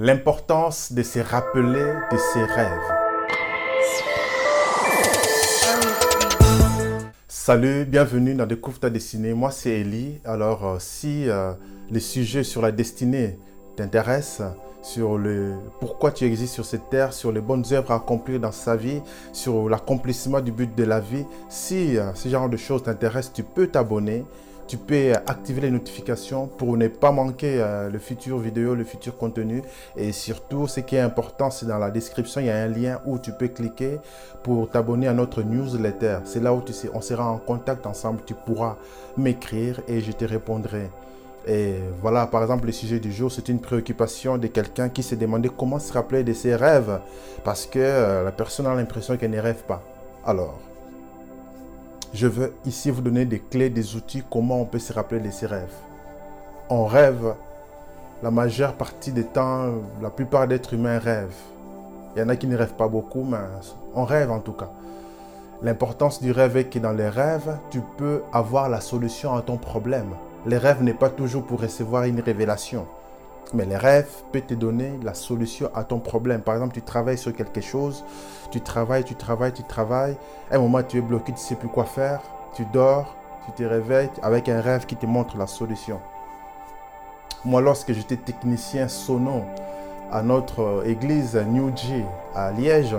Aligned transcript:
L'importance 0.00 0.92
de 0.92 1.02
se 1.02 1.18
rappeler 1.18 1.92
de 2.12 2.16
ses 2.32 2.44
rêves. 2.44 2.68
Salut, 7.26 7.84
bienvenue 7.84 8.36
dans 8.36 8.46
Découvre 8.46 8.78
ta 8.78 8.90
destinée. 8.90 9.34
Moi, 9.34 9.50
c'est 9.50 9.80
Ellie. 9.80 10.20
Alors, 10.24 10.64
euh, 10.64 10.76
si 10.78 11.28
euh, 11.28 11.52
les 11.90 11.98
sujets 11.98 12.44
sur 12.44 12.62
la 12.62 12.70
destinée 12.70 13.40
t'intéressent, 13.74 14.52
sur 14.82 15.18
le 15.18 15.54
pourquoi 15.80 16.12
tu 16.12 16.26
existes 16.26 16.54
sur 16.54 16.64
cette 16.64 16.88
terre, 16.90 17.12
sur 17.12 17.32
les 17.32 17.40
bonnes 17.40 17.64
œuvres 17.72 17.90
à 17.90 17.96
accomplir 17.96 18.38
dans 18.38 18.52
sa 18.52 18.76
vie, 18.76 19.02
sur 19.32 19.68
l'accomplissement 19.68 20.40
du 20.40 20.52
but 20.52 20.72
de 20.76 20.84
la 20.84 21.00
vie, 21.00 21.24
si 21.48 21.98
euh, 21.98 22.14
ce 22.14 22.28
genre 22.28 22.48
de 22.48 22.56
choses 22.56 22.84
t'intéressent, 22.84 23.32
tu 23.32 23.42
peux 23.42 23.66
t'abonner 23.66 24.24
tu 24.68 24.76
peux 24.76 25.14
activer 25.26 25.62
les 25.62 25.70
notifications 25.70 26.46
pour 26.46 26.76
ne 26.76 26.88
pas 26.88 27.10
manquer 27.10 27.60
euh, 27.60 27.88
le 27.88 27.98
futur 27.98 28.38
vidéo, 28.38 28.74
le 28.74 28.84
futur 28.84 29.16
contenu. 29.16 29.62
Et 29.96 30.12
surtout, 30.12 30.66
ce 30.66 30.80
qui 30.80 30.94
est 30.96 31.00
important, 31.00 31.50
c'est 31.50 31.66
dans 31.66 31.78
la 31.78 31.90
description, 31.90 32.42
il 32.42 32.48
y 32.48 32.50
a 32.50 32.56
un 32.56 32.68
lien 32.68 33.00
où 33.06 33.18
tu 33.18 33.32
peux 33.32 33.48
cliquer 33.48 33.98
pour 34.42 34.70
t'abonner 34.70 35.08
à 35.08 35.14
notre 35.14 35.42
newsletter. 35.42 36.18
C'est 36.24 36.42
là 36.42 36.52
où 36.52 36.60
tu 36.60 36.74
sais, 36.74 36.90
on 36.92 37.00
sera 37.00 37.28
en 37.30 37.38
contact 37.38 37.86
ensemble. 37.86 38.20
Tu 38.26 38.34
pourras 38.34 38.76
m'écrire 39.16 39.80
et 39.88 40.00
je 40.02 40.12
te 40.12 40.26
répondrai. 40.26 40.90
Et 41.46 41.76
voilà, 42.02 42.26
par 42.26 42.42
exemple, 42.42 42.66
le 42.66 42.72
sujet 42.72 43.00
du 43.00 43.10
jour, 43.10 43.32
c'est 43.32 43.48
une 43.48 43.60
préoccupation 43.60 44.36
de 44.36 44.48
quelqu'un 44.48 44.90
qui 44.90 45.02
s'est 45.02 45.16
demandé 45.16 45.48
comment 45.48 45.78
se 45.78 45.94
rappeler 45.94 46.22
de 46.22 46.34
ses 46.34 46.54
rêves 46.54 47.00
parce 47.42 47.64
que 47.64 47.78
euh, 47.78 48.22
la 48.22 48.32
personne 48.32 48.66
a 48.66 48.74
l'impression 48.74 49.16
qu'elle 49.16 49.30
ne 49.30 49.40
rêve 49.40 49.62
pas. 49.66 49.82
Alors, 50.26 50.60
je 52.14 52.26
veux 52.26 52.54
ici 52.64 52.90
vous 52.90 53.02
donner 53.02 53.24
des 53.26 53.38
clés, 53.38 53.70
des 53.70 53.94
outils, 53.96 54.22
comment 54.30 54.62
on 54.62 54.64
peut 54.64 54.78
se 54.78 54.92
rappeler 54.92 55.20
de 55.20 55.30
ses 55.30 55.46
rêves. 55.46 55.74
On 56.70 56.86
rêve, 56.86 57.34
la 58.22 58.30
majeure 58.30 58.74
partie 58.74 59.12
des 59.12 59.24
temps, 59.24 59.66
la 60.00 60.10
plupart 60.10 60.48
d'êtres 60.48 60.74
humains 60.74 60.98
rêvent. 60.98 61.28
Il 62.16 62.20
y 62.20 62.22
en 62.22 62.28
a 62.28 62.36
qui 62.36 62.46
ne 62.46 62.56
rêvent 62.56 62.74
pas 62.74 62.88
beaucoup, 62.88 63.24
mais 63.24 63.38
on 63.94 64.04
rêve 64.04 64.30
en 64.30 64.40
tout 64.40 64.52
cas. 64.52 64.70
L'importance 65.62 66.22
du 66.22 66.32
rêve 66.32 66.56
est 66.56 66.64
que 66.64 66.78
dans 66.78 66.92
les 66.92 67.08
rêves, 67.08 67.58
tu 67.70 67.80
peux 67.96 68.22
avoir 68.32 68.68
la 68.68 68.80
solution 68.80 69.34
à 69.34 69.42
ton 69.42 69.56
problème. 69.56 70.10
Les 70.46 70.56
rêves 70.58 70.82
n'est 70.82 70.94
pas 70.94 71.10
toujours 71.10 71.44
pour 71.44 71.60
recevoir 71.60 72.04
une 72.04 72.20
révélation. 72.20 72.86
Mais 73.54 73.64
les 73.64 73.76
rêves 73.76 74.10
peuvent 74.30 74.42
te 74.42 74.54
donner 74.54 74.98
la 75.02 75.14
solution 75.14 75.70
à 75.74 75.84
ton 75.84 76.00
problème. 76.00 76.42
Par 76.42 76.54
exemple, 76.54 76.74
tu 76.74 76.82
travailles 76.82 77.16
sur 77.16 77.34
quelque 77.34 77.60
chose, 77.60 78.04
tu 78.50 78.60
travailles, 78.60 79.04
tu 79.04 79.14
travailles, 79.14 79.52
tu 79.52 79.62
travailles. 79.62 80.16
À 80.50 80.56
un 80.56 80.58
moment, 80.58 80.82
tu 80.82 80.98
es 80.98 81.00
bloqué, 81.00 81.26
tu 81.26 81.32
ne 81.32 81.36
sais 81.38 81.54
plus 81.54 81.68
quoi 81.68 81.84
faire. 81.84 82.20
Tu 82.54 82.64
dors, 82.72 83.16
tu 83.46 83.52
te 83.52 83.62
réveilles 83.62 84.10
avec 84.22 84.48
un 84.48 84.60
rêve 84.60 84.84
qui 84.84 84.96
te 84.96 85.06
montre 85.06 85.38
la 85.38 85.46
solution. 85.46 86.00
Moi, 87.44 87.60
lorsque 87.60 87.92
j'étais 87.92 88.16
technicien 88.16 88.88
sono 88.88 89.44
à 90.10 90.22
notre 90.22 90.82
église 90.86 91.36
New 91.36 91.74
G 91.74 92.04
à 92.34 92.50
Liège, 92.50 92.96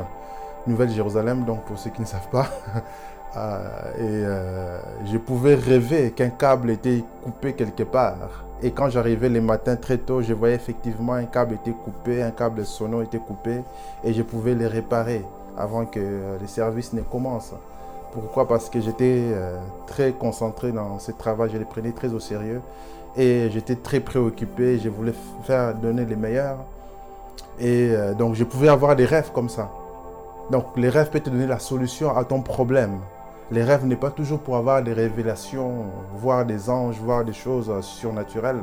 Nouvelle-Jérusalem, 0.67 1.45
donc 1.45 1.63
pour 1.63 1.77
ceux 1.77 1.89
qui 1.89 2.01
ne 2.01 2.05
savent 2.05 2.29
pas, 2.29 2.47
euh, 3.37 3.93
et 3.97 4.25
euh, 4.25 4.79
je 5.05 5.17
pouvais 5.17 5.55
rêver 5.55 6.11
qu'un 6.11 6.29
câble 6.29 6.71
était 6.71 7.03
coupé 7.23 7.53
quelque 7.53 7.83
part. 7.83 8.45
Et 8.61 8.71
quand 8.71 8.89
j'arrivais 8.89 9.29
les 9.29 9.41
matins 9.41 9.77
très 9.77 9.97
tôt, 9.97 10.21
je 10.21 10.33
voyais 10.33 10.55
effectivement 10.55 11.13
un 11.13 11.25
câble 11.25 11.55
était 11.55 11.71
coupé, 11.71 12.21
un 12.21 12.31
câble 12.31 12.65
sono 12.65 13.01
était 13.01 13.19
coupé, 13.19 13.61
et 14.03 14.13
je 14.13 14.21
pouvais 14.21 14.53
les 14.53 14.67
réparer 14.67 15.23
avant 15.57 15.85
que 15.85 15.99
les 16.39 16.47
services 16.47 16.93
ne 16.93 17.01
commencent. 17.01 17.53
Pourquoi? 18.11 18.47
Parce 18.47 18.69
que 18.69 18.81
j'étais 18.81 19.21
euh, 19.33 19.57
très 19.85 20.13
concentré 20.13 20.71
dans 20.71 20.97
ce 20.99 21.11
travail, 21.11 21.51
je 21.53 21.57
les 21.57 21.65
prenais 21.65 21.91
très 21.91 22.11
au 22.13 22.19
sérieux 22.19 22.61
et 23.15 23.49
j'étais 23.51 23.75
très 23.75 23.99
préoccupé, 23.99 24.79
je 24.79 24.89
voulais 24.89 25.13
faire 25.43 25.75
donner 25.75 26.05
les 26.05 26.15
meilleurs. 26.15 26.57
Et 27.59 27.89
euh, 27.91 28.13
donc 28.13 28.33
je 28.35 28.43
pouvais 28.43 28.69
avoir 28.69 28.95
des 28.95 29.05
rêves 29.05 29.31
comme 29.31 29.49
ça. 29.49 29.69
Donc 30.51 30.65
les 30.77 30.89
rêves 30.89 31.09
peuvent 31.09 31.21
te 31.21 31.29
donner 31.29 31.47
la 31.47 31.59
solution 31.59 32.15
à 32.15 32.23
ton 32.23 32.41
problème. 32.41 32.99
Les 33.51 33.63
rêves 33.63 33.85
n'est 33.85 33.95
pas 33.95 34.11
toujours 34.11 34.39
pour 34.39 34.57
avoir 34.57 34.83
des 34.83 34.93
révélations, 34.93 35.85
voir 36.13 36.45
des 36.45 36.69
anges, 36.69 36.99
voir 36.99 37.25
des 37.25 37.33
choses 37.33 37.71
surnaturelles, 37.81 38.61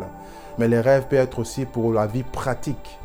mais 0.58 0.68
les 0.68 0.80
rêves 0.80 1.06
peuvent 1.08 1.20
être 1.20 1.40
aussi 1.40 1.64
pour 1.64 1.92
la 1.92 2.06
vie 2.06 2.22
pratique. 2.22 2.98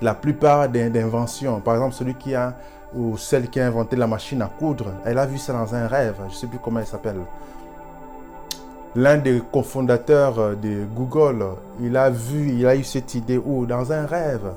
La 0.00 0.14
plupart 0.14 0.68
des 0.68 0.84
inventions, 1.00 1.60
par 1.60 1.74
exemple 1.74 1.94
celui 1.94 2.14
qui 2.14 2.34
a 2.34 2.54
ou 2.94 3.16
celle 3.16 3.48
qui 3.48 3.60
a 3.60 3.66
inventé 3.66 3.96
la 3.96 4.06
machine 4.06 4.40
à 4.40 4.46
coudre, 4.46 4.92
elle 5.04 5.18
a 5.18 5.26
vu 5.26 5.38
ça 5.38 5.52
dans 5.52 5.74
un 5.74 5.86
rêve, 5.86 6.16
je 6.20 6.24
ne 6.24 6.30
sais 6.30 6.46
plus 6.46 6.58
comment 6.58 6.80
elle 6.80 6.86
s'appelle. 6.86 7.20
L'un 8.96 9.18
des 9.18 9.42
cofondateurs 9.52 10.56
de 10.56 10.84
Google, 10.94 11.44
il 11.80 11.96
a 11.96 12.10
vu, 12.10 12.52
il 12.52 12.66
a 12.66 12.76
eu 12.76 12.84
cette 12.84 13.14
idée 13.14 13.38
où 13.38 13.66
dans 13.66 13.92
un 13.92 14.06
rêve. 14.06 14.52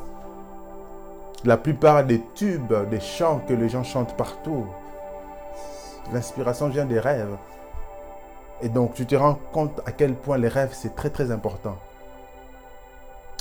La 1.46 1.58
plupart 1.58 2.04
des 2.04 2.22
tubes, 2.36 2.74
des 2.90 3.00
chants 3.00 3.42
que 3.48 3.54
les 3.54 3.70
gens 3.70 3.84
chantent 3.84 4.18
partout, 4.18 4.66
L'inspiration 6.14 6.70
vient 6.70 6.86
des 6.86 7.00
rêves. 7.00 7.36
Et 8.62 8.70
donc 8.70 8.94
tu 8.94 9.06
te 9.06 9.16
rends 9.16 9.38
compte 9.52 9.82
à 9.86 9.92
quel 9.92 10.16
point 10.16 10.38
les 10.38 10.48
rêves, 10.48 10.72
c'est 10.72 10.96
très 10.96 11.10
très 11.10 11.32
important. 11.32 11.76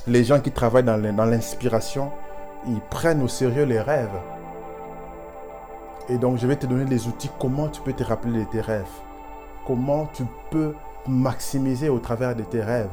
Les 0.07 0.25
gens 0.25 0.41
qui 0.41 0.51
travaillent 0.51 0.85
dans 0.85 0.97
l'inspiration, 0.97 2.11
ils 2.67 2.81
prennent 2.81 3.23
au 3.23 3.29
sérieux 3.29 3.65
les 3.65 3.81
rêves. 3.81 4.19
Et 6.09 6.19
donc 6.19 6.39
je 6.39 6.47
vais 6.47 6.57
te 6.57 6.67
donner 6.67 6.85
les 6.85 7.07
outils, 7.07 7.31
comment 7.39 7.69
tu 7.69 7.81
peux 7.81 7.93
te 7.93 8.03
rappeler 8.03 8.41
de 8.41 8.51
tes 8.51 8.61
rêves. 8.61 8.85
Comment 9.67 10.07
tu 10.13 10.25
peux 10.51 10.75
maximiser 11.07 11.89
au 11.89 11.99
travers 11.99 12.35
de 12.35 12.43
tes 12.43 12.63
rêves. 12.63 12.91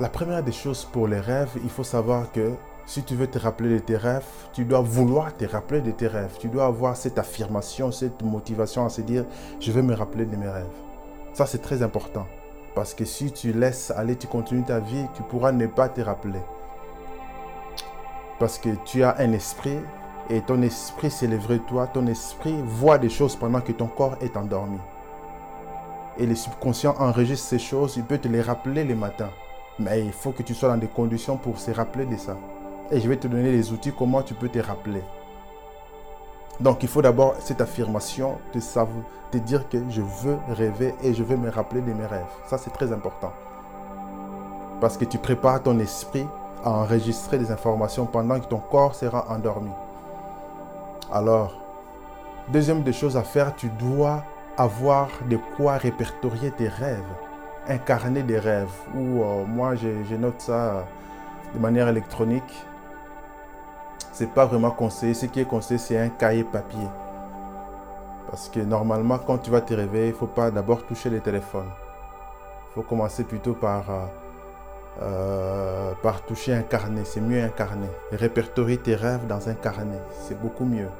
La 0.00 0.08
première 0.08 0.44
des 0.44 0.52
choses 0.52 0.84
pour 0.84 1.08
les 1.08 1.18
rêves, 1.18 1.50
il 1.64 1.70
faut 1.70 1.82
savoir 1.82 2.30
que 2.30 2.52
si 2.86 3.02
tu 3.02 3.16
veux 3.16 3.26
te 3.26 3.36
rappeler 3.36 3.70
de 3.70 3.78
tes 3.80 3.96
rêves, 3.96 4.22
tu 4.52 4.64
dois 4.64 4.80
vouloir 4.80 5.36
te 5.36 5.44
rappeler 5.44 5.80
de 5.80 5.90
tes 5.90 6.06
rêves. 6.06 6.36
Tu 6.38 6.46
dois 6.48 6.66
avoir 6.66 6.96
cette 6.96 7.18
affirmation, 7.18 7.90
cette 7.90 8.22
motivation 8.22 8.86
à 8.86 8.90
se 8.90 9.00
dire, 9.00 9.24
je 9.58 9.72
vais 9.72 9.82
me 9.82 9.94
rappeler 9.94 10.24
de 10.24 10.36
mes 10.36 10.48
rêves. 10.48 10.70
Ça, 11.32 11.46
c'est 11.46 11.58
très 11.58 11.82
important. 11.82 12.28
Parce 12.76 12.94
que 12.94 13.04
si 13.04 13.32
tu 13.32 13.52
laisses 13.52 13.90
aller, 13.90 14.14
tu 14.14 14.28
continues 14.28 14.62
ta 14.62 14.78
vie, 14.78 15.04
tu 15.14 15.22
pourras 15.24 15.50
ne 15.50 15.66
pas 15.66 15.88
te 15.88 16.00
rappeler. 16.00 16.42
Parce 18.38 18.56
que 18.56 18.68
tu 18.84 19.02
as 19.02 19.16
un 19.18 19.32
esprit 19.32 19.80
et 20.30 20.42
ton 20.42 20.62
esprit 20.62 21.10
s'élèverait 21.10 21.58
toi. 21.66 21.88
Ton 21.88 22.06
esprit 22.06 22.62
voit 22.64 22.98
des 22.98 23.10
choses 23.10 23.34
pendant 23.34 23.60
que 23.60 23.72
ton 23.72 23.88
corps 23.88 24.16
est 24.20 24.36
endormi. 24.36 24.78
Et 26.18 26.24
le 26.24 26.36
subconscient 26.36 26.94
enregistre 27.00 27.48
ces 27.48 27.58
choses, 27.58 27.96
il 27.96 28.04
peut 28.04 28.18
te 28.18 28.28
les 28.28 28.42
rappeler 28.42 28.84
le 28.84 28.94
matin. 28.94 29.30
Mais 29.78 30.04
il 30.04 30.12
faut 30.12 30.32
que 30.32 30.42
tu 30.42 30.54
sois 30.54 30.68
dans 30.68 30.76
des 30.76 30.88
conditions 30.88 31.36
pour 31.36 31.58
se 31.58 31.70
rappeler 31.70 32.06
de 32.06 32.16
ça. 32.16 32.36
Et 32.90 33.00
je 33.00 33.08
vais 33.08 33.16
te 33.16 33.28
donner 33.28 33.52
les 33.52 33.72
outils 33.72 33.92
comment 33.96 34.22
tu 34.22 34.34
peux 34.34 34.48
te 34.48 34.58
rappeler. 34.58 35.02
Donc 36.60 36.82
il 36.82 36.88
faut 36.88 37.02
d'abord 37.02 37.36
cette 37.38 37.60
affirmation 37.60 38.38
de 38.52 38.58
savoir, 38.58 39.04
de 39.32 39.38
dire 39.38 39.68
que 39.68 39.78
je 39.90 40.02
veux 40.02 40.38
rêver 40.48 40.94
et 41.02 41.14
je 41.14 41.22
veux 41.22 41.36
me 41.36 41.50
rappeler 41.50 41.80
de 41.80 41.92
mes 41.92 42.06
rêves. 42.06 42.26
Ça 42.46 42.58
c'est 42.58 42.70
très 42.70 42.92
important. 42.92 43.32
Parce 44.80 44.96
que 44.96 45.04
tu 45.04 45.18
prépares 45.18 45.62
ton 45.62 45.78
esprit 45.78 46.26
à 46.64 46.70
enregistrer 46.70 47.38
des 47.38 47.52
informations 47.52 48.06
pendant 48.06 48.40
que 48.40 48.46
ton 48.46 48.58
corps 48.58 48.96
sera 48.96 49.30
endormi. 49.30 49.70
Alors, 51.12 51.54
deuxième 52.48 52.82
des 52.82 52.92
choses 52.92 53.16
à 53.16 53.22
faire, 53.22 53.54
tu 53.54 53.68
dois 53.68 54.24
avoir 54.56 55.08
de 55.30 55.38
quoi 55.56 55.76
répertorier 55.76 56.50
tes 56.50 56.68
rêves, 56.68 57.14
incarner 57.68 58.22
des 58.22 58.38
rêves. 58.38 58.74
Ou 58.94 59.22
euh, 59.22 59.44
moi, 59.44 59.74
je 59.74 60.14
note 60.16 60.40
ça 60.40 60.84
de 61.54 61.58
manière 61.58 61.88
électronique 61.88 62.64
c'est 64.18 64.34
pas 64.34 64.46
vraiment 64.46 64.72
conseillé. 64.72 65.14
Ce 65.14 65.26
qui 65.26 65.38
est 65.38 65.44
conseillé, 65.44 65.78
c'est 65.78 65.96
un 65.96 66.08
cahier 66.08 66.42
papier. 66.42 66.88
Parce 68.28 68.48
que 68.48 68.58
normalement, 68.58 69.16
quand 69.18 69.38
tu 69.38 69.48
vas 69.48 69.60
te 69.60 69.72
réveiller, 69.72 70.08
il 70.08 70.12
faut 70.12 70.26
pas 70.26 70.50
d'abord 70.50 70.84
toucher 70.84 71.08
le 71.08 71.20
téléphone. 71.20 71.68
Il 72.70 72.74
faut 72.74 72.82
commencer 72.82 73.22
plutôt 73.22 73.54
par, 73.54 73.88
euh, 73.88 74.06
euh, 75.02 75.92
par 76.02 76.22
toucher 76.22 76.52
un 76.52 76.62
carnet. 76.62 77.04
C'est 77.04 77.20
mieux 77.20 77.40
un 77.40 77.48
carnet. 77.48 77.90
Répertorier 78.10 78.78
tes 78.78 78.96
rêves 78.96 79.24
dans 79.28 79.48
un 79.48 79.54
carnet. 79.54 80.02
C'est 80.10 80.40
beaucoup 80.40 80.64
mieux. 80.64 80.90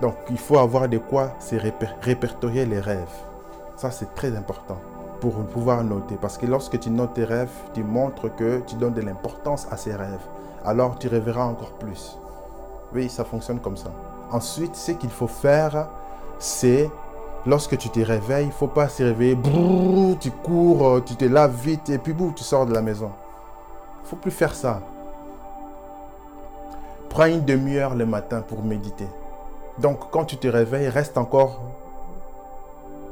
Donc, 0.00 0.16
il 0.30 0.38
faut 0.38 0.56
avoir 0.56 0.88
de 0.88 0.96
quoi 0.96 1.34
se 1.40 1.56
répertorier 2.00 2.64
les 2.64 2.80
rêves. 2.80 3.18
Ça, 3.76 3.90
c'est 3.90 4.14
très 4.14 4.34
important 4.36 4.78
pour 5.20 5.34
pouvoir 5.46 5.84
noter. 5.84 6.16
Parce 6.20 6.38
que 6.38 6.46
lorsque 6.46 6.78
tu 6.78 6.90
notes 6.90 7.14
tes 7.14 7.24
rêves, 7.24 7.50
tu 7.74 7.84
montres 7.84 8.34
que 8.34 8.60
tu 8.60 8.76
donnes 8.76 8.94
de 8.94 9.02
l'importance 9.02 9.66
à 9.70 9.76
ces 9.76 9.94
rêves 9.94 10.26
alors 10.66 10.98
tu 10.98 11.06
rêveras 11.06 11.44
encore 11.44 11.72
plus. 11.72 12.18
Oui, 12.92 13.08
ça 13.08 13.24
fonctionne 13.24 13.60
comme 13.60 13.76
ça. 13.76 13.90
Ensuite, 14.32 14.74
ce 14.74 14.92
qu'il 14.92 15.10
faut 15.10 15.28
faire, 15.28 15.88
c'est 16.40 16.90
lorsque 17.46 17.78
tu 17.78 17.88
te 17.88 18.00
réveilles, 18.00 18.46
il 18.46 18.48
ne 18.48 18.52
faut 18.52 18.66
pas 18.66 18.88
se 18.88 19.04
réveiller, 19.04 19.38
tu 20.20 20.30
cours, 20.32 21.04
tu 21.04 21.14
te 21.14 21.24
laves 21.24 21.54
vite 21.54 21.88
et 21.88 21.98
puis 21.98 22.12
boum, 22.12 22.34
tu 22.34 22.42
sors 22.42 22.66
de 22.66 22.74
la 22.74 22.82
maison. 22.82 23.12
Il 24.00 24.02
ne 24.02 24.08
faut 24.08 24.16
plus 24.16 24.32
faire 24.32 24.54
ça. 24.54 24.80
Prends 27.08 27.26
une 27.26 27.44
demi-heure 27.44 27.94
le 27.94 28.04
matin 28.04 28.42
pour 28.42 28.62
méditer. 28.62 29.08
Donc 29.78 30.10
quand 30.10 30.24
tu 30.24 30.36
te 30.36 30.48
réveilles, 30.48 30.88
reste 30.88 31.16
encore 31.16 31.60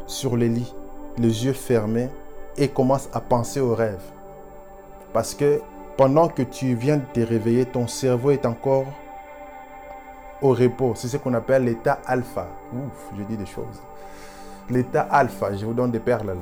sur 0.06 0.36
le 0.36 0.46
lit, 0.46 0.74
les 1.18 1.44
yeux 1.44 1.52
fermés 1.52 2.08
et 2.56 2.68
commence 2.68 3.08
à 3.12 3.20
penser 3.20 3.60
au 3.60 3.74
rêve. 3.74 4.02
Parce 5.12 5.34
que 5.34 5.60
pendant 5.96 6.28
que 6.28 6.42
tu 6.42 6.74
viens 6.74 6.96
de 6.96 7.04
te 7.12 7.20
réveiller, 7.20 7.66
ton 7.66 7.86
cerveau 7.86 8.30
est 8.30 8.46
encore 8.46 8.86
au 10.42 10.50
repos. 10.50 10.92
C'est 10.96 11.08
ce 11.08 11.16
qu'on 11.16 11.34
appelle 11.34 11.64
l'état 11.64 12.00
alpha. 12.06 12.48
Ouf, 12.72 13.10
je 13.16 13.22
dis 13.24 13.36
des 13.36 13.46
choses. 13.46 13.80
L'état 14.70 15.02
alpha, 15.02 15.54
je 15.54 15.64
vous 15.64 15.74
donne 15.74 15.90
des 15.90 16.00
perles 16.00 16.26
là. 16.26 16.34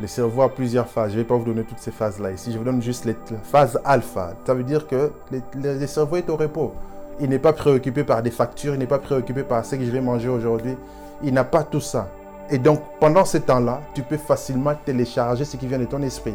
Le 0.00 0.06
cerveau 0.06 0.42
a 0.42 0.48
plusieurs 0.48 0.86
phases. 0.88 1.10
Je 1.10 1.16
ne 1.18 1.22
vais 1.22 1.28
pas 1.28 1.36
vous 1.36 1.44
donner 1.44 1.64
toutes 1.64 1.78
ces 1.78 1.90
phases-là 1.90 2.30
ici. 2.30 2.52
Je 2.52 2.58
vous 2.58 2.64
donne 2.64 2.80
juste 2.80 3.04
la 3.04 3.12
phase 3.42 3.78
alpha. 3.84 4.32
Ça 4.46 4.54
veut 4.54 4.62
dire 4.62 4.86
que 4.86 5.12
le, 5.30 5.86
cerveau 5.86 6.16
est 6.16 6.30
au 6.30 6.36
repos. 6.36 6.72
Il 7.20 7.28
n'est 7.28 7.38
pas 7.38 7.52
préoccupé 7.52 8.02
par 8.02 8.22
des 8.22 8.30
factures, 8.30 8.72
il 8.72 8.78
n'est 8.78 8.86
pas 8.86 8.98
préoccupé 8.98 9.42
par 9.42 9.62
ce 9.64 9.76
que 9.76 9.84
je 9.84 9.90
vais 9.90 10.00
manger 10.00 10.30
aujourd'hui. 10.30 10.74
Il 11.22 11.34
n'a 11.34 11.44
pas 11.44 11.64
tout 11.64 11.80
ça. 11.80 12.08
Et 12.50 12.58
donc, 12.58 12.80
pendant 12.98 13.24
ce 13.24 13.38
temps-là, 13.38 13.80
tu 13.94 14.02
peux 14.02 14.16
facilement 14.16 14.74
télécharger 14.84 15.44
ce 15.44 15.56
qui 15.56 15.66
vient 15.66 15.78
de 15.78 15.84
ton 15.84 16.02
esprit. 16.02 16.34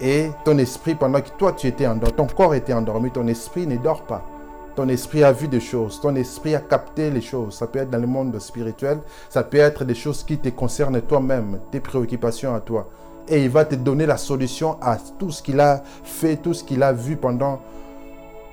Et 0.00 0.30
ton 0.44 0.58
esprit, 0.58 0.94
pendant 0.94 1.20
que 1.20 1.30
toi 1.38 1.52
tu 1.52 1.66
étais 1.68 1.86
endormi, 1.86 2.14
ton 2.14 2.26
corps 2.26 2.54
était 2.54 2.72
endormi, 2.72 3.10
ton 3.10 3.26
esprit 3.28 3.66
ne 3.66 3.76
dort 3.76 4.02
pas. 4.02 4.22
Ton 4.74 4.88
esprit 4.88 5.22
a 5.22 5.32
vu 5.32 5.48
des 5.48 5.60
choses, 5.60 6.00
ton 6.00 6.14
esprit 6.16 6.54
a 6.54 6.60
capté 6.60 7.10
les 7.10 7.20
choses. 7.20 7.54
Ça 7.54 7.66
peut 7.66 7.78
être 7.78 7.90
dans 7.90 8.00
le 8.00 8.06
monde 8.06 8.38
spirituel, 8.38 8.98
ça 9.28 9.42
peut 9.44 9.58
être 9.58 9.84
des 9.84 9.94
choses 9.94 10.24
qui 10.24 10.38
te 10.38 10.48
concernent 10.48 11.00
toi-même, 11.02 11.60
tes 11.70 11.80
préoccupations 11.80 12.54
à 12.54 12.60
toi. 12.60 12.88
Et 13.28 13.44
il 13.44 13.50
va 13.50 13.64
te 13.64 13.76
donner 13.76 14.06
la 14.06 14.16
solution 14.16 14.76
à 14.82 14.96
tout 15.18 15.30
ce 15.30 15.42
qu'il 15.42 15.60
a 15.60 15.82
fait, 16.02 16.36
tout 16.36 16.54
ce 16.54 16.64
qu'il 16.64 16.82
a 16.82 16.92
vu 16.92 17.16
pendant 17.16 17.60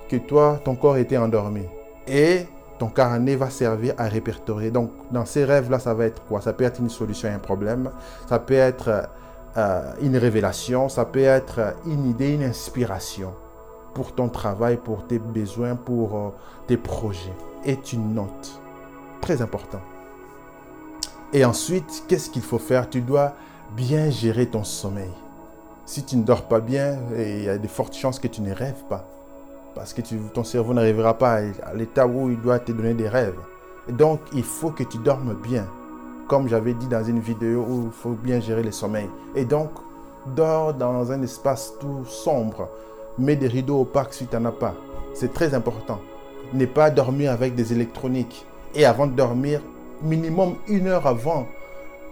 que 0.08 0.18
toi, 0.18 0.60
ton 0.64 0.76
corps 0.76 0.98
était 0.98 1.18
endormi. 1.18 1.64
Et 2.08 2.46
ton 2.80 2.88
carnet 2.88 3.36
va 3.36 3.50
servir 3.50 3.94
à 3.98 4.06
répertorier. 4.06 4.72
Donc, 4.72 4.92
dans 5.12 5.26
ces 5.26 5.46
rêves-là, 5.46 5.78
ça 5.80 5.94
va 5.94 6.06
être 6.06 6.24
quoi? 6.26 6.42
Ça 6.42 6.54
peut 6.54 6.64
être 6.64 6.80
une 6.80 6.90
solution 6.90 7.30
à 7.30 7.34
un 7.34 7.40
problème, 7.40 7.92
ça 8.28 8.40
peut 8.40 8.54
être 8.54 9.10
euh, 9.58 9.94
une 10.02 10.18
révélation, 10.18 10.90
ça 10.90 11.06
peut 11.06 11.20
être 11.20 11.76
une 11.86 12.08
idée, 12.08 12.34
une 12.34 12.44
inspiration 12.44 13.34
pour 13.94 14.14
ton 14.14 14.30
travail, 14.30 14.78
pour 14.78 15.06
tes 15.06 15.20
besoins, 15.20 15.76
pour 15.76 16.16
euh, 16.16 16.30
tes 16.68 16.78
projets. 16.78 17.36
Et 17.66 17.78
tu 17.78 17.98
notes. 17.98 18.62
Très 19.22 19.42
important. 19.42 19.82
Et 21.34 21.44
ensuite, 21.44 22.06
qu'est-ce 22.08 22.30
qu'il 22.30 22.42
faut 22.42 22.60
faire? 22.60 22.90
Tu 22.90 23.02
dois 23.02 23.34
bien 23.76 24.10
gérer 24.10 24.48
ton 24.48 24.64
sommeil. 24.64 25.12
Si 25.86 26.04
tu 26.04 26.16
ne 26.16 26.24
dors 26.24 26.44
pas 26.44 26.60
bien, 26.60 26.98
il 27.16 27.44
y 27.44 27.50
a 27.50 27.58
de 27.58 27.68
fortes 27.68 27.96
chances 27.96 28.20
que 28.20 28.28
tu 28.28 28.42
ne 28.42 28.54
rêves 28.54 28.84
pas. 28.88 29.06
Parce 29.80 29.94
que 29.94 30.02
ton 30.34 30.44
cerveau 30.44 30.74
n'arrivera 30.74 31.18
pas 31.18 31.40
à 31.64 31.74
l'état 31.74 32.06
où 32.06 32.30
il 32.30 32.42
doit 32.42 32.60
te 32.60 32.74
donner 32.74 32.94
des 32.94 33.08
rêves. 33.08 33.40
Donc, 33.88 34.20
il 34.34 34.44
faut 34.44 34.72
que 34.72 34.84
tu 34.84 34.98
dormes 34.98 35.36
bien. 35.42 35.66
Comme 36.28 36.50
j'avais 36.50 36.74
dit 36.74 36.88
dans 36.88 37.02
une 37.02 37.22
vidéo 37.22 37.66
où 37.66 37.84
il 37.86 37.92
faut 37.94 38.10
bien 38.10 38.42
gérer 38.42 38.62
le 38.62 38.74
sommeil. 38.74 39.08
Et 39.36 39.46
donc, 39.46 39.70
dors 40.36 40.74
dans 40.74 41.14
un 41.14 41.22
espace 41.22 41.76
tout 41.80 42.04
sombre 42.04 42.68
mets 43.18 43.38
des 43.38 43.48
rideaux 43.48 43.80
opaques 43.80 44.14
si 44.14 44.28
tu 44.28 44.36
n'en 44.36 44.50
as 44.50 44.52
pas. 44.52 44.76
C'est 45.14 45.32
très 45.32 45.54
important. 45.54 46.02
Ne 46.54 46.66
pas 46.66 46.90
dormir 46.90 47.32
avec 47.32 47.56
des 47.56 47.72
électroniques. 47.72 48.46
Et 48.76 48.84
avant 48.84 49.08
de 49.08 49.14
dormir, 49.14 49.62
minimum 50.02 50.56
une 50.68 50.88
heure 50.88 51.08
avant, 51.08 51.48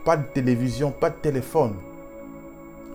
pas 0.05 0.15
de 0.15 0.23
télévision, 0.33 0.91
pas 0.91 1.09
de 1.09 1.17
téléphone. 1.17 1.73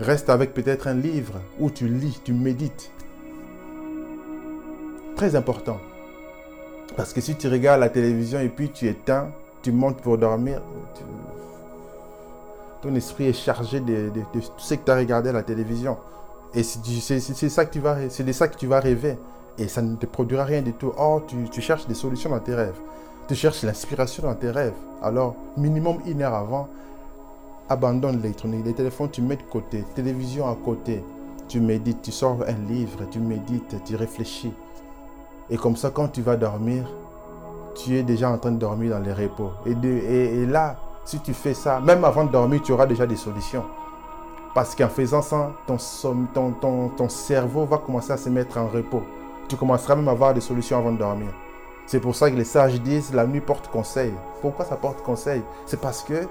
Reste 0.00 0.30
avec 0.30 0.54
peut-être 0.54 0.88
un 0.88 0.94
livre 0.94 1.42
où 1.60 1.68
tu 1.68 1.88
lis, 1.88 2.22
tu 2.24 2.32
médites. 2.32 2.90
Très 5.22 5.36
important. 5.36 5.78
Parce 6.96 7.12
que 7.12 7.20
si 7.20 7.36
tu 7.36 7.46
regardes 7.46 7.78
la 7.78 7.90
télévision 7.90 8.40
et 8.40 8.48
puis 8.48 8.70
tu 8.70 8.88
éteins, 8.88 9.30
tu 9.62 9.70
montes 9.70 9.98
pour 9.98 10.18
dormir, 10.18 10.60
ton 12.80 12.92
esprit 12.96 13.26
est 13.26 13.32
chargé 13.32 13.78
de, 13.78 14.10
tout 14.32 14.40
ce 14.58 14.74
que 14.74 14.84
tu 14.84 14.90
as 14.90 14.96
regardé 14.96 15.28
à 15.28 15.32
la 15.32 15.44
télévision. 15.44 15.96
Et 16.52 16.64
c'est 16.64 17.20
ça 17.20 17.64
que 17.64 17.72
tu 17.72 17.78
vas, 17.78 17.98
c'est 18.08 18.24
de 18.24 18.32
ça 18.32 18.48
que 18.48 18.56
tu 18.56 18.66
vas 18.66 18.80
rêver. 18.80 19.16
Et 19.58 19.68
ça 19.68 19.80
ne 19.80 19.94
te 19.94 20.06
produira 20.06 20.42
rien 20.42 20.60
du 20.60 20.72
tout. 20.72 20.92
Or, 20.96 21.24
tu, 21.24 21.36
tu 21.52 21.60
cherches 21.60 21.86
des 21.86 21.94
solutions 21.94 22.30
dans 22.30 22.40
tes 22.40 22.56
rêves. 22.56 22.80
Tu 23.28 23.36
cherches 23.36 23.62
l'inspiration 23.62 24.24
dans 24.24 24.34
tes 24.34 24.50
rêves. 24.50 24.74
Alors, 25.04 25.36
minimum 25.56 25.98
une 26.04 26.22
heure 26.22 26.34
avant, 26.34 26.66
abandonne 27.68 28.16
l'électronique. 28.16 28.64
Les 28.64 28.74
téléphones, 28.74 29.12
tu 29.12 29.22
mets 29.22 29.36
de 29.36 29.42
côté. 29.42 29.84
Télévision 29.94 30.48
à 30.48 30.56
côté. 30.64 31.04
Tu 31.46 31.60
médites, 31.60 32.02
tu 32.02 32.10
sors 32.10 32.42
un 32.42 32.68
livre, 32.68 33.08
tu 33.08 33.20
médites, 33.20 33.76
tu 33.84 33.94
réfléchis. 33.94 34.52
Et 35.52 35.58
comme 35.58 35.76
ça, 35.76 35.90
quand 35.90 36.08
tu 36.08 36.22
vas 36.22 36.36
dormir, 36.36 36.90
tu 37.74 37.98
es 37.98 38.02
déjà 38.02 38.30
en 38.30 38.38
train 38.38 38.52
de 38.52 38.56
dormir 38.56 38.92
dans 38.92 39.00
les 39.00 39.12
repos. 39.12 39.50
Et, 39.66 40.46
là, 40.46 40.76
si 41.04 41.20
tu 41.20 41.34
fais 41.34 41.52
ça, 41.52 41.78
même 41.78 42.06
avant 42.06 42.24
de 42.24 42.32
dormir, 42.32 42.62
tu 42.62 42.72
auras 42.72 42.86
déjà 42.86 43.06
des 43.06 43.16
solutions. 43.16 43.62
Parce 44.54 44.74
qu'en 44.74 44.88
faisant 44.88 45.20
ça, 45.20 45.52
ton, 45.66 45.76
ton, 46.52 46.88
ton, 46.88 47.08
cerveau 47.10 47.66
va 47.66 47.76
commencer 47.76 48.12
à 48.12 48.16
se 48.16 48.30
mettre 48.30 48.56
en 48.56 48.66
repos. 48.66 49.02
Tu 49.46 49.56
commenceras 49.56 49.94
même 49.94 50.08
à 50.08 50.12
avoir 50.12 50.32
des 50.32 50.40
solutions 50.40 50.78
avant 50.78 50.92
de 50.92 50.98
dormir. 50.98 51.28
C'est 51.84 52.00
pour 52.00 52.16
ça 52.16 52.30
que 52.30 52.36
les 52.36 52.44
sages 52.44 52.80
disent 52.80 53.12
la 53.12 53.26
nuit 53.26 53.42
porte 53.42 53.68
conseil. 53.68 54.14
Pourquoi 54.40 54.64
ça 54.64 54.76
porte 54.76 55.02
conseil? 55.02 55.42
C'est 55.66 55.80
parce 55.82 56.02
que 56.02 56.26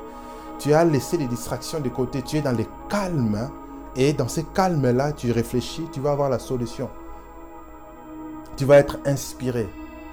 tu 0.57 0.73
as 0.73 0.83
laissé 0.83 1.17
les 1.17 1.27
distractions 1.27 1.79
de 1.79 1.89
côté. 1.89 2.23
Tu 2.23 2.37
es 2.37 2.41
dans 2.41 2.57
le 2.57 2.65
calme. 2.89 3.51
Et 3.95 4.13
dans 4.13 4.27
ce 4.27 4.41
calme-là, 4.41 5.11
tu 5.11 5.31
réfléchis, 5.31 5.87
tu 5.91 5.99
vas 5.99 6.11
avoir 6.11 6.29
la 6.29 6.39
solution. 6.39 6.89
Tu 8.57 8.65
vas 8.65 8.77
être 8.77 8.99
inspiré. 9.05 9.67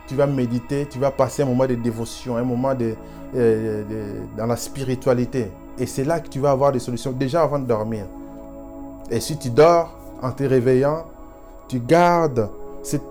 Tu 0.07 0.15
vas 0.15 0.27
méditer, 0.27 0.87
tu 0.87 0.99
vas 0.99 1.11
passer 1.11 1.43
un 1.43 1.47
moment 1.47 1.67
de 1.67 1.75
dévotion, 1.75 2.37
un 2.37 2.45
moment 2.45 2.75
euh, 2.81 3.85
de 3.85 4.37
dans 4.37 4.47
la 4.47 4.57
spiritualité. 4.57 5.51
Et 5.79 5.87
c'est 5.87 6.05
là 6.05 6.21
que 6.21 6.29
tu 6.29 6.41
vas 6.41 6.51
avoir 6.51 6.73
des 6.73 6.79
solutions 6.79 7.13
déjà 7.13 7.43
avant 7.43 7.59
de 7.59 7.67
dormir. 7.67 8.07
Et 9.11 9.21
si 9.21 9.39
tu 9.39 9.51
dors 9.51 9.95
en 10.23 10.33
te 10.33 10.45
réveillant, 10.45 11.05
tu 11.69 11.81
gardes 11.81 12.49
cette, 12.83 13.03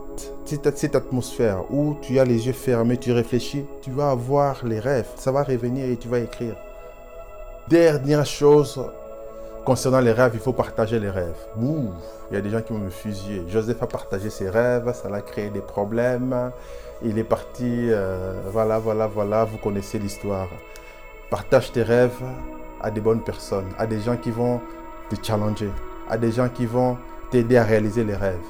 cette, 0.46 0.96
atmosphère 0.96 1.72
où 1.72 1.96
tu 2.02 2.20
as 2.20 2.26
les 2.26 2.48
yeux 2.48 2.54
fermés, 2.54 2.98
tu 2.98 3.12
réfléchis, 3.12 3.66
tu 3.82 3.92
vas 3.92 4.10
avoir 4.10 4.66
les 4.66 4.80
rêves. 4.80 5.08
Ça 5.16 5.32
va 5.32 5.44
revenir 5.44 5.86
et 5.86 5.98
tu 5.98 6.08
vas 6.08 6.20
écrire. 6.20 6.56
Dernière 7.70 8.26
chose 8.26 8.82
concernant 9.68 10.00
les 10.00 10.14
rêves, 10.14 10.32
il 10.34 10.40
faut 10.40 10.54
partager 10.54 10.98
les 10.98 11.10
rêves. 11.10 11.36
Ouh, 11.62 11.90
il 12.32 12.36
y 12.36 12.38
a 12.38 12.42
des 12.42 12.50
gens 12.50 12.62
qui 12.62 12.72
vont 12.72 12.80
me 12.80 12.90
fusiller. 12.90 13.44
Joseph 13.50 13.84
a 13.84 13.86
partagé 13.86 14.30
ses 14.30 14.50
rêves, 14.50 14.94
ça 14.94 15.14
a 15.14 15.20
créé 15.20 15.50
des 15.50 15.60
problèmes. 15.60 16.52
Il 17.04 17.20
est 17.20 17.26
parti, 17.26 17.90
euh, 17.92 18.32
voilà, 18.50 18.80
voilà, 18.80 19.08
voilà, 19.08 19.44
vous 19.44 19.58
connaissez 19.58 20.00
l'histoire. 20.00 20.48
Partage 21.30 21.74
tes 21.74 21.84
rêves, 21.84 22.24
à 22.80 22.90
des 22.90 23.02
bonnes 23.02 23.22
personnes, 23.26 23.68
à 23.78 23.86
des 23.86 24.00
gens 24.00 24.16
qui 24.16 24.32
vont 24.32 24.62
te 25.10 25.18
challenger, 25.22 25.72
à 26.10 26.18
des 26.18 26.32
gens 26.32 26.48
qui 26.48 26.66
vont 26.66 26.98
t'aider 27.30 27.58
à 27.58 27.66
réaliser 27.66 28.06
les 28.06 28.16
rêves. 28.16 28.48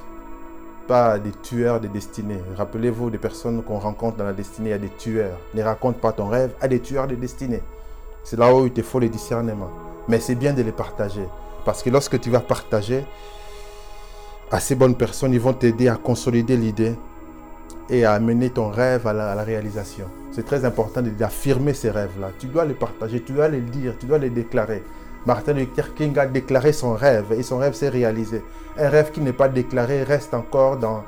Pas 0.87 1.17
des 1.17 1.31
tueurs 1.31 1.79
de 1.79 1.87
destinée. 1.87 2.43
Rappelez-vous 2.55 3.09
des 3.09 3.17
personnes 3.17 3.63
qu'on 3.63 3.79
rencontre 3.79 4.17
dans 4.17 4.25
la 4.25 4.33
destinée, 4.33 4.69
il 4.69 4.73
y 4.73 4.75
a 4.75 4.77
des 4.77 4.95
tueurs. 4.99 5.39
Ne 5.55 5.63
raconte 5.63 5.97
pas 5.97 6.11
ton 6.11 6.27
rêve 6.27 6.51
à 6.61 6.67
des 6.67 6.79
tueurs 6.79 7.07
de 7.07 7.15
destinée. 7.15 7.63
C'est 8.23 8.37
là 8.37 8.53
où 8.53 8.67
il 8.67 8.71
te 8.71 8.83
faut 8.83 8.99
le 8.99 9.09
discernement. 9.09 9.86
Mais 10.07 10.19
c'est 10.19 10.35
bien 10.35 10.53
de 10.53 10.61
les 10.61 10.71
partager. 10.71 11.27
Parce 11.65 11.83
que 11.83 11.89
lorsque 11.89 12.19
tu 12.19 12.29
vas 12.29 12.39
partager 12.39 13.05
à 14.51 14.59
ces 14.59 14.75
bonnes 14.75 14.95
personnes, 14.95 15.33
ils 15.33 15.39
vont 15.39 15.53
t'aider 15.53 15.89
à 15.89 15.95
consolider 15.95 16.55
l'idée 16.55 16.95
et 17.89 18.05
à 18.05 18.13
amener 18.13 18.49
ton 18.49 18.69
rêve 18.69 19.07
à 19.07 19.13
la, 19.13 19.43
réalisation. 19.43 20.05
C'est 20.31 20.45
très 20.45 20.65
important 20.65 21.01
d'affirmer 21.01 21.73
ces 21.73 21.89
rêves-là. 21.89 22.31
Tu 22.39 22.47
dois 22.47 22.65
les 22.65 22.73
partager, 22.73 23.21
tu 23.21 23.33
dois 23.33 23.47
les 23.47 23.61
dire, 23.61 23.95
tu 23.99 24.05
dois 24.05 24.17
les 24.17 24.29
déclarer. 24.29 24.83
Martin 25.25 25.53
Luther 25.53 25.93
King 25.93 26.17
a 26.17 26.25
déclaré 26.25 26.71
son 26.71 26.93
rêve 26.93 27.33
et 27.33 27.43
son 27.43 27.57
rêve 27.57 27.73
s'est 27.73 27.89
réalisé. 27.89 28.43
Un 28.77 28.89
rêve 28.89 29.11
qui 29.11 29.19
n'est 29.19 29.33
pas 29.33 29.49
déclaré 29.49 30.03
reste 30.03 30.33
encore 30.33 30.77
dans, 30.77 31.03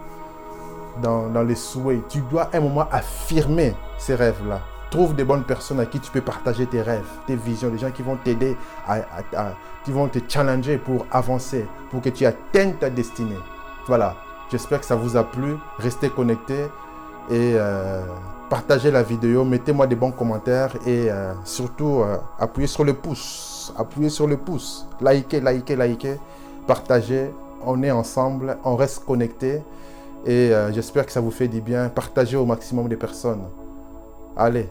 dans, 1.02 1.30
dans 1.30 1.44
les 1.44 1.56
souhaits. 1.56 2.02
Tu 2.10 2.20
dois 2.30 2.50
un 2.54 2.60
moment 2.60 2.88
affirmer 2.92 3.74
ces 3.98 4.16
rêves-là. 4.16 4.62
Trouve 4.92 5.16
des 5.16 5.24
bonnes 5.24 5.44
personnes 5.44 5.80
à 5.80 5.86
qui 5.86 6.00
tu 6.00 6.10
peux 6.12 6.22
partager 6.22 6.66
tes 6.66 6.82
rêves, 6.82 7.06
tes 7.28 7.36
visions, 7.36 7.70
des 7.70 7.78
gens 7.78 7.92
qui 7.92 8.02
vont 8.02 8.18
t'aider, 8.18 8.58
qui 9.84 9.92
vont 9.92 10.08
te 10.08 10.20
challenger 10.28 10.78
pour 10.78 11.06
avancer, 11.12 11.68
pour 11.92 12.02
que 12.02 12.10
tu 12.10 12.26
atteignes 12.26 12.74
ta 12.74 12.90
destinée. 12.90 13.38
Voilà, 13.86 14.16
J'espère 14.52 14.80
que 14.80 14.86
ça 14.86 14.96
vous 14.96 15.16
a 15.16 15.24
plu. 15.24 15.58
Restez 15.78 16.10
connectés 16.10 16.66
et 17.30 17.54
euh, 17.56 18.02
partagez 18.50 18.90
la 18.90 19.04
vidéo. 19.04 19.46
Mettez-moi 19.46 19.86
des 19.86 19.96
bons 19.96 20.12
commentaires 20.12 20.76
et 20.88 21.12
euh, 21.12 21.34
surtout 21.44 22.00
euh, 22.00 22.18
appuyez 22.40 22.68
sur 22.68 22.84
le 22.84 22.96
pouce. 22.96 23.72
Appuyez 23.78 24.10
sur 24.10 24.26
le 24.26 24.38
pouce. 24.38 24.88
Likez, 25.02 25.40
likez, 25.40 25.76
likez. 25.76 26.20
Partagez. 26.66 27.32
On 27.64 27.84
est 27.84 27.92
ensemble. 27.92 28.58
On 28.64 28.76
reste 28.76 29.06
connectés. 29.06 29.62
Et 30.26 30.52
j'espère 30.74 31.06
que 31.06 31.14
ça 31.14 31.22
vous 31.22 31.32
fait 31.32 31.48
du 31.48 31.62
bien. 31.62 31.88
Partagez 31.88 32.36
au 32.36 32.46
maximum 32.46 32.90
de 32.90 32.96
personnes. 32.98 33.44
Allez, 34.36 34.70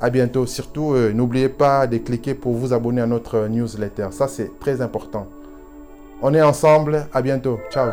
à 0.00 0.10
bientôt. 0.10 0.46
Surtout, 0.46 0.94
n'oubliez 1.14 1.48
pas 1.48 1.86
de 1.86 1.98
cliquer 1.98 2.34
pour 2.34 2.54
vous 2.54 2.72
abonner 2.72 3.00
à 3.00 3.06
notre 3.06 3.46
newsletter. 3.48 4.08
Ça, 4.10 4.28
c'est 4.28 4.58
très 4.58 4.80
important. 4.80 5.26
On 6.22 6.32
est 6.34 6.42
ensemble. 6.42 7.06
À 7.12 7.22
bientôt. 7.22 7.58
Ciao. 7.70 7.90